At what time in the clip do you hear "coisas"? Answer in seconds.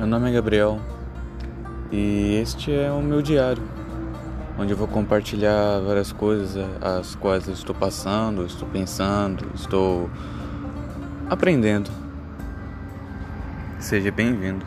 6.10-6.56